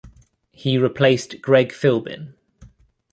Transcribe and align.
He 0.51 0.79
replaced 0.79 1.43
Gregg 1.43 1.71
Philbin. 1.71 2.33